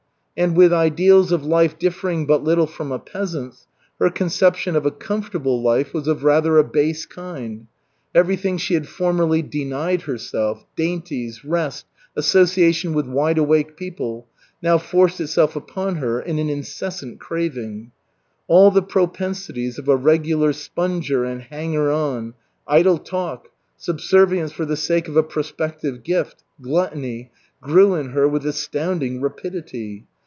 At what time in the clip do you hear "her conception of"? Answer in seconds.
3.99-4.87